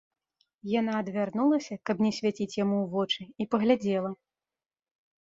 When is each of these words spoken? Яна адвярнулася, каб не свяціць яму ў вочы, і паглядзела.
Яна 0.79 0.93
адвярнулася, 1.01 1.79
каб 1.91 2.03
не 2.05 2.11
свяціць 2.21 2.57
яму 2.63 2.75
ў 2.83 2.93
вочы, 2.97 3.21
і 3.41 3.51
паглядзела. 3.55 4.11